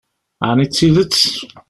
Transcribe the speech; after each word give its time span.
Ɛni 0.49 0.65
d 0.67 0.71
tidet? 0.71 1.19